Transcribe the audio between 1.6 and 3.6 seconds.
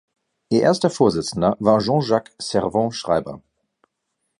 Jean-Jacques Servan-Schreiber.